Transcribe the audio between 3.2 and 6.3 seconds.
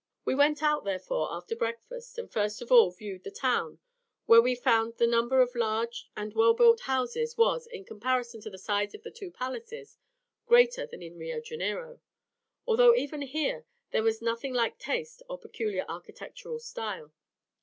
the town: where we found that the number of large